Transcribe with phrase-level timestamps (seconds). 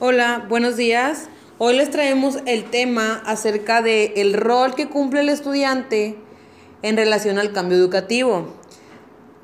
[0.00, 1.28] Hola, buenos días.
[1.58, 6.16] Hoy les traemos el tema acerca de el rol que cumple el estudiante
[6.82, 8.54] en relación al cambio educativo,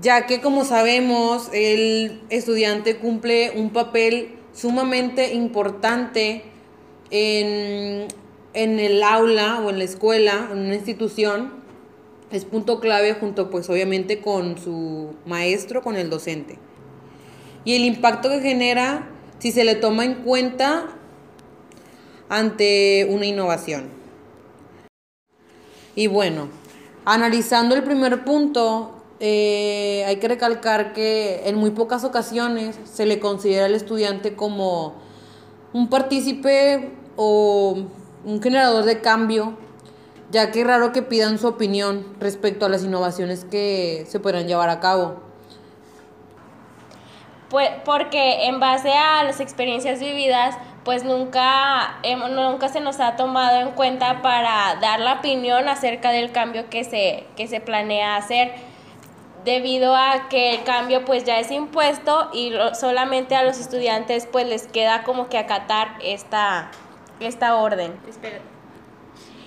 [0.01, 6.43] ya que como sabemos el estudiante cumple un papel sumamente importante
[7.11, 8.09] en,
[8.55, 11.53] en el aula o en la escuela, en una institución,
[12.33, 16.59] es punto clave junto pues obviamente con su maestro, con el docente.
[17.65, 20.87] Y el impacto que genera si se le toma en cuenta
[22.29, 23.89] ante una innovación.
[25.95, 26.49] Y bueno,
[27.05, 33.21] analizando el primer punto, eh, hay que recalcar que en muy pocas ocasiones se le
[33.21, 34.95] considera al estudiante como
[35.73, 37.77] un partícipe o
[38.25, 39.57] un generador de cambio,
[40.31, 44.49] ya que es raro que pidan su opinión respecto a las innovaciones que se podrán
[44.49, 45.34] llevar a cabo.
[47.55, 52.01] Pues porque en base a las experiencias vividas, pues nunca,
[52.33, 56.83] nunca se nos ha tomado en cuenta para dar la opinión acerca del cambio que
[56.83, 58.55] se, que se planea hacer
[59.45, 64.49] debido a que el cambio pues ya es impuesto y solamente a los estudiantes pues
[64.49, 66.73] les queda como que acatar esta,
[67.21, 67.93] esta orden.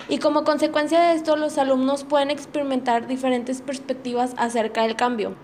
[0.08, 5.36] Y como consecuencia de esto los alumnos pueden experimentar diferentes perspectivas acerca del cambio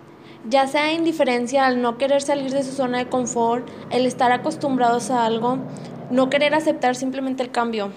[0.48, 5.10] ya sea indiferencia al no querer salir de su zona de confort, el estar acostumbrados
[5.10, 5.58] a algo,
[6.10, 7.92] no querer aceptar simplemente el cambio,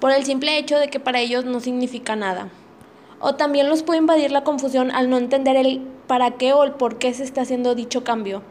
[0.00, 2.48] por el simple hecho de que para ellos no significa nada.
[3.20, 6.72] O también los puede invadir la confusión al no entender el para qué o el
[6.72, 8.42] por qué se está haciendo dicho cambio.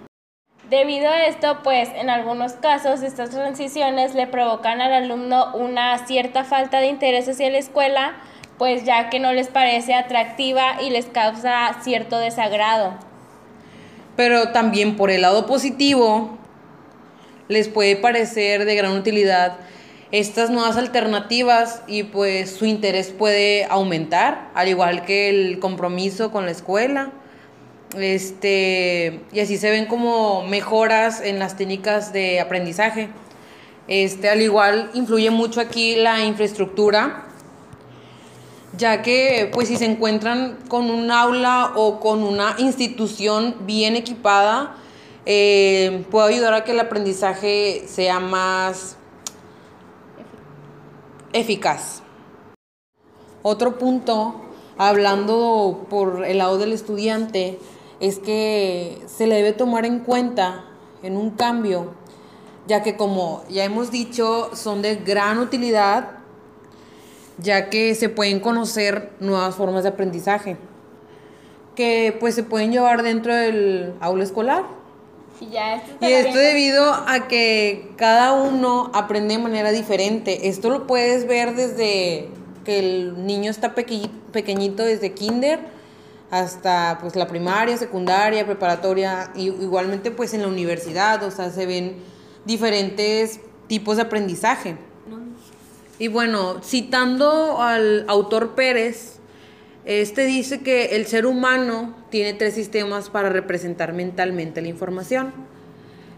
[0.69, 6.43] Debido a esto, pues en algunos casos estas transiciones le provocan al alumno una cierta
[6.43, 8.15] falta de interés hacia la escuela,
[8.57, 13.06] pues ya que no les parece atractiva y les causa cierto desagrado.
[14.17, 16.37] Pero también por el lado positivo,
[17.47, 19.57] les puede parecer de gran utilidad
[20.11, 26.45] estas nuevas alternativas y pues su interés puede aumentar, al igual que el compromiso con
[26.45, 27.11] la escuela.
[27.97, 33.09] Este, y así se ven como mejoras en las técnicas de aprendizaje.
[33.87, 37.26] Este, al igual influye mucho aquí la infraestructura
[38.77, 44.75] ya que pues si se encuentran con un aula o con una institución bien equipada,
[45.25, 48.95] eh, puede ayudar a que el aprendizaje sea más
[51.33, 52.03] eficaz.
[53.41, 54.41] Otro punto,
[54.77, 57.59] hablando por el lado del estudiante,
[57.99, 60.65] es que se le debe tomar en cuenta
[61.01, 61.93] en un cambio,
[62.67, 66.16] ya que como ya hemos dicho, son de gran utilidad
[67.37, 70.57] ya que se pueden conocer nuevas formas de aprendizaje
[71.77, 74.65] que pues se pueden llevar dentro del aula escolar.
[75.39, 80.49] Y, ya esto, y esto debido a que cada uno aprende de manera diferente.
[80.49, 82.29] Esto lo puedes ver desde
[82.65, 85.59] que el niño está pequeñito desde kinder
[86.31, 91.65] hasta pues la primaria, secundaria, preparatoria, y igualmente pues en la universidad, o sea, se
[91.65, 91.95] ven
[92.43, 94.75] diferentes tipos de aprendizaje.
[95.99, 99.19] Y bueno, citando al autor Pérez,
[99.85, 105.33] este dice que el ser humano tiene tres sistemas para representar mentalmente la información.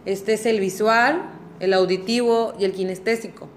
[0.05, 1.21] Este es el visual,
[1.59, 3.47] el auditivo y el kinestésico.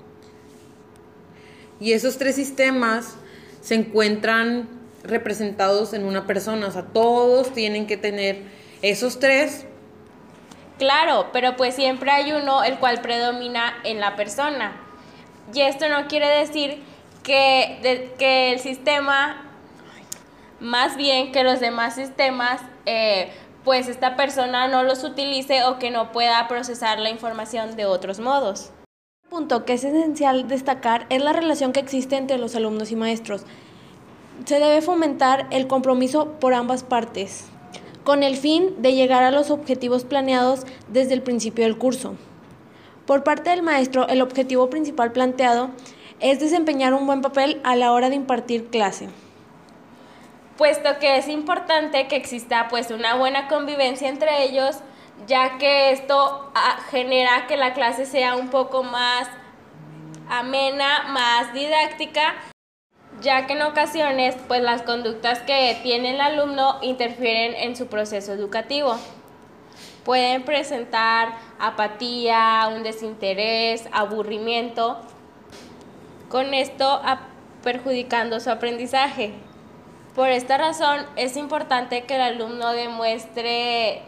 [1.80, 3.16] Y esos tres sistemas
[3.60, 4.68] se encuentran
[5.02, 8.42] representados en una persona, o sea, todos tienen que tener
[8.82, 9.64] esos tres.
[10.78, 14.76] Claro, pero pues siempre hay uno el cual predomina en la persona.
[15.54, 16.82] Y esto no quiere decir
[17.22, 19.42] que, que el sistema,
[20.60, 23.30] más bien que los demás sistemas, eh,
[23.64, 28.18] pues esta persona no los utilice o que no pueda procesar la información de otros
[28.18, 28.70] modos.
[29.28, 33.44] punto que es esencial destacar es la relación que existe entre los alumnos y maestros.
[34.44, 37.46] Se debe fomentar el compromiso por ambas partes,
[38.04, 42.16] con el fin de llegar a los objetivos planeados desde el principio del curso.
[43.06, 45.70] Por parte del maestro, el objetivo principal planteado
[46.20, 49.08] es desempeñar un buen papel a la hora de impartir clase.
[50.56, 54.76] Puesto que es importante que exista pues una buena convivencia entre ellos,
[55.26, 59.28] ya que esto ah, genera que la clase sea un poco más
[60.28, 62.34] amena, más didáctica,
[63.20, 68.32] ya que en ocasiones pues las conductas que tiene el alumno interfieren en su proceso
[68.32, 68.96] educativo.
[70.04, 75.00] Pueden presentar apatía, un desinterés, aburrimiento,
[76.28, 77.00] con esto
[77.62, 79.32] perjudicando su aprendizaje.
[80.14, 84.02] Por esta razón es importante que el alumno demuestre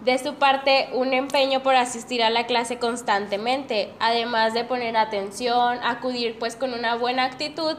[0.00, 5.78] de su parte un empeño por asistir a la clase constantemente, además de poner atención,
[5.82, 7.76] acudir pues con una buena actitud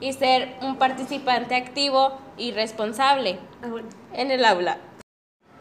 [0.00, 3.68] y ser un participante activo y responsable Ah,
[4.14, 4.78] en el aula.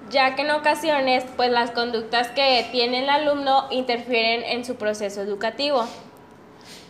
[0.09, 5.21] Ya que en ocasiones pues las conductas que tiene el alumno interfieren en su proceso
[5.21, 5.85] educativo.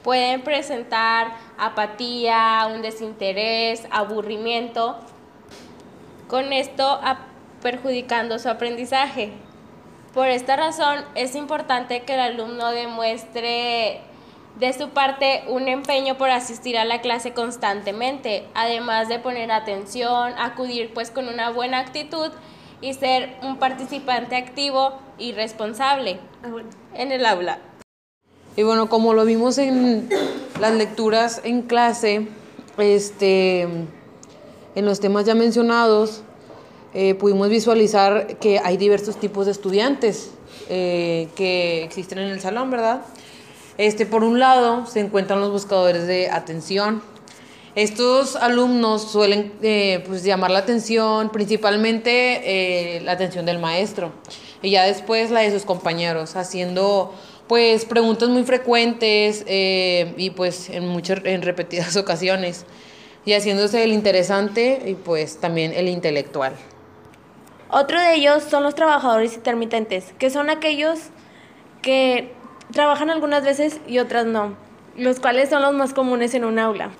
[0.04, 4.98] Pueden presentar apatía, un desinterés, aburrimiento,
[6.30, 7.02] con esto
[7.62, 9.34] perjudicando su aprendizaje.
[10.14, 14.00] Por esta razón es importante que el alumno demuestre
[14.58, 20.34] de su parte un empeño por asistir a la clase constantemente, además de poner atención,
[20.38, 22.32] acudir pues con una buena actitud
[22.82, 26.48] y ser un participante activo y responsable Ah,
[26.96, 27.60] en el aula.
[28.56, 30.10] Y bueno, como lo vimos en
[30.60, 32.28] las lecturas en clase,
[32.78, 36.24] este, en los temas ya mencionados,
[36.94, 40.32] eh, pudimos visualizar que hay diversos tipos de estudiantes
[40.70, 43.02] eh, que existen en el salón, ¿verdad?
[43.78, 47.02] Este, por un lado, se encuentran los buscadores de atención.
[47.80, 54.12] Estos alumnos suelen eh, pues, llamar la atención, principalmente eh, la atención del maestro,
[54.62, 57.16] y ya después la de sus compañeros, haciendo
[57.48, 62.66] pues preguntas muy frecuentes eh, y pues en muchas, en repetidas ocasiones,
[63.24, 66.56] y haciéndose el interesante y pues también el intelectual.
[67.70, 71.00] Otro de ellos son los trabajadores intermitentes, que son aquellos
[71.82, 72.34] que
[72.74, 74.58] trabajan algunas veces y otras no,
[74.98, 76.92] los cuales son los más comunes en un aula.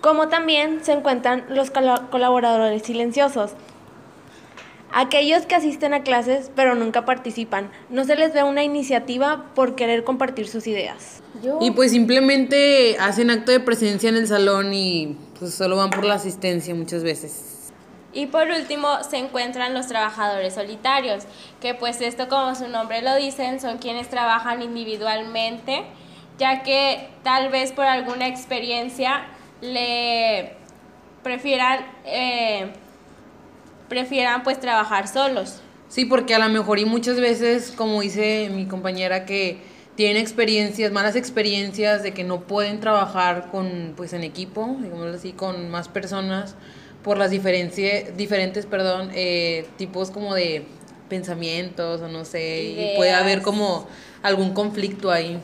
[0.00, 3.52] Como también se encuentran los cola- colaboradores silenciosos,
[4.92, 7.70] aquellos que asisten a clases pero nunca participan.
[7.90, 11.22] No se les ve una iniciativa por querer compartir sus ideas.
[11.60, 16.04] Y pues simplemente hacen acto de presencia en el salón y pues solo van por
[16.04, 17.72] la asistencia muchas veces.
[18.12, 21.24] Y por último se encuentran los trabajadores solitarios,
[21.60, 25.84] que pues esto como su nombre lo dicen, son quienes trabajan individualmente,
[26.38, 29.26] ya que tal vez por alguna experiencia
[29.60, 30.52] le
[31.22, 32.70] prefieran, eh,
[33.88, 35.60] prefieran pues trabajar solos.
[35.88, 39.58] Sí, porque a lo mejor y muchas veces, como dice mi compañera, que
[39.96, 45.32] tienen experiencias, malas experiencias de que no pueden trabajar con, pues en equipo, digámoslo así,
[45.32, 46.54] con más personas
[47.02, 50.66] por las diferentes, perdón, eh, tipos como de
[51.08, 53.88] pensamientos o no sé, y puede haber como
[54.22, 55.40] algún conflicto ahí.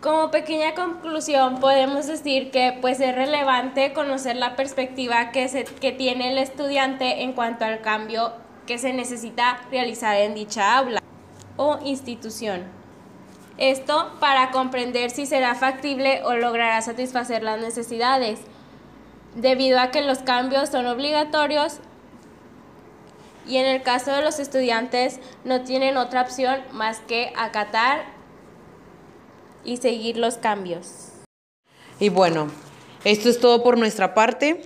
[0.00, 5.92] Como pequeña conclusión podemos decir que pues es relevante conocer la perspectiva que, se, que
[5.92, 8.32] tiene el estudiante en cuanto al cambio
[8.66, 11.02] que se necesita realizar en dicha aula
[11.58, 12.64] o institución.
[13.58, 18.40] Esto para comprender si será factible o logrará satisfacer las necesidades,
[19.34, 21.78] debido a que los cambios son obligatorios
[23.46, 28.18] y en el caso de los estudiantes no tienen otra opción más que acatar
[29.64, 31.12] y seguir los cambios.
[31.98, 32.48] Y bueno,
[33.04, 34.62] esto es todo por nuestra parte.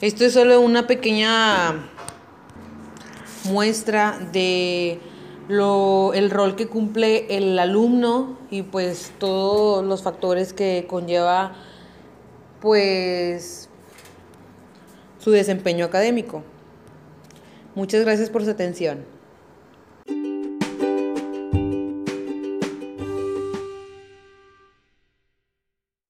[0.00, 1.88] Esto es solo una pequeña
[3.44, 5.00] muestra de
[5.48, 11.54] lo, el rol que cumple el alumno y pues todos los factores que conlleva
[12.60, 13.68] pues
[15.18, 16.42] su desempeño académico.
[17.74, 19.04] Muchas gracias por su atención.